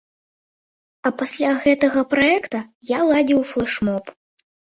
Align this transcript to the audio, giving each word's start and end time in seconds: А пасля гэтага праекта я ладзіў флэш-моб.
А 1.09 1.11
пасля 1.19 1.51
гэтага 1.65 2.01
праекта 2.15 2.59
я 2.93 2.99
ладзіў 3.11 3.45
флэш-моб. 3.53 4.05